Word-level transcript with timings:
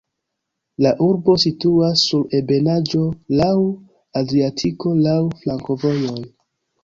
La 0.83 0.91
urbo 1.07 1.33
situas 1.41 2.05
sur 2.11 2.23
ebenaĵo, 2.39 3.03
laŭ 3.41 3.51
Adriatiko, 4.21 4.95
laŭ 5.09 5.19
flankovojoj. 5.43 6.19